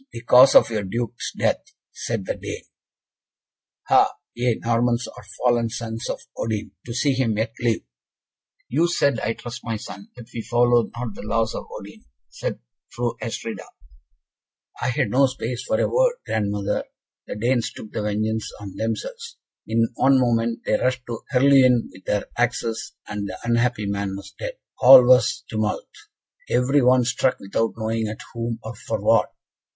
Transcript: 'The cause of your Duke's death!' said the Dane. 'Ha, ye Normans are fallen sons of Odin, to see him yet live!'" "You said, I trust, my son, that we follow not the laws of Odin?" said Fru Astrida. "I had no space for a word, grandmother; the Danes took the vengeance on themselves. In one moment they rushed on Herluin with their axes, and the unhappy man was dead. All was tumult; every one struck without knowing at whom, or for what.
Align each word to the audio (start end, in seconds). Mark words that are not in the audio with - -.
'The 0.13 0.21
cause 0.21 0.55
of 0.55 0.71
your 0.71 0.81
Duke's 0.81 1.31
death!' 1.37 1.75
said 1.91 2.25
the 2.25 2.33
Dane. 2.33 2.63
'Ha, 3.87 4.11
ye 4.33 4.55
Normans 4.59 5.07
are 5.07 5.23
fallen 5.37 5.69
sons 5.69 6.09
of 6.09 6.19
Odin, 6.35 6.71
to 6.87 6.91
see 6.95 7.13
him 7.13 7.37
yet 7.37 7.53
live!'" 7.59 7.83
"You 8.67 8.87
said, 8.87 9.19
I 9.19 9.33
trust, 9.33 9.63
my 9.63 9.77
son, 9.77 10.09
that 10.15 10.27
we 10.33 10.41
follow 10.41 10.89
not 10.97 11.13
the 11.13 11.21
laws 11.21 11.53
of 11.53 11.67
Odin?" 11.69 12.03
said 12.31 12.57
Fru 12.89 13.15
Astrida. 13.21 13.61
"I 14.81 14.89
had 14.89 15.11
no 15.11 15.27
space 15.27 15.63
for 15.63 15.79
a 15.79 15.87
word, 15.87 16.13
grandmother; 16.25 16.85
the 17.27 17.35
Danes 17.35 17.71
took 17.71 17.91
the 17.91 18.01
vengeance 18.01 18.51
on 18.59 18.73
themselves. 18.75 19.37
In 19.67 19.87
one 19.93 20.19
moment 20.19 20.61
they 20.65 20.79
rushed 20.79 21.03
on 21.09 21.19
Herluin 21.31 21.89
with 21.93 22.05
their 22.05 22.25
axes, 22.39 22.93
and 23.07 23.29
the 23.29 23.37
unhappy 23.43 23.85
man 23.85 24.15
was 24.15 24.33
dead. 24.39 24.57
All 24.79 25.05
was 25.05 25.43
tumult; 25.47 25.87
every 26.49 26.81
one 26.81 27.03
struck 27.05 27.39
without 27.39 27.75
knowing 27.77 28.07
at 28.07 28.21
whom, 28.33 28.57
or 28.63 28.75
for 28.75 28.99
what. 28.99 29.31